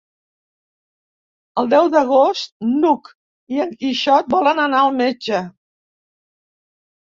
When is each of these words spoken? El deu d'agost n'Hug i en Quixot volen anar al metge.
El 1.63 1.69
deu 1.73 1.89
d'agost 1.97 2.51
n'Hug 2.71 3.13
i 3.59 3.63
en 3.69 3.77
Quixot 3.85 4.35
volen 4.39 4.65
anar 4.67 4.83
al 4.89 5.01
metge. 5.07 5.47